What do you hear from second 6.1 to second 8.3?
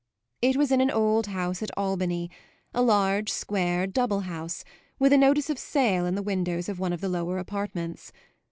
the windows of one of the lower apartments.